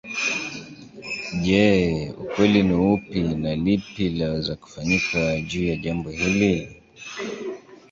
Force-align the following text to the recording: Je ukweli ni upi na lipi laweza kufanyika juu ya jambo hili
Je 1.43 1.61
ukweli 2.21 2.59
ni 2.69 2.75
upi 2.93 3.19
na 3.43 3.55
lipi 3.55 4.09
laweza 4.09 4.55
kufanyika 4.55 5.41
juu 5.41 5.63
ya 5.67 5.75
jambo 5.75 6.09
hili 6.09 6.81